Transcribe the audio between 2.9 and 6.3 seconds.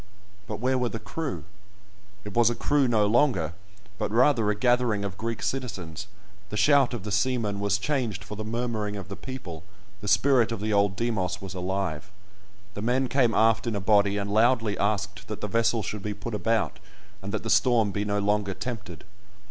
longer, but rather a gathering of Greek citizens;